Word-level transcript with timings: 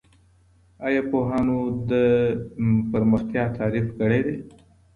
ایا 0.85 1.01
پوهانو 1.11 1.57
د 1.89 1.91
پرمختیا 2.91 3.43
تعریف 3.57 3.87
کړی 3.99 4.19
دی؟ 4.27 4.37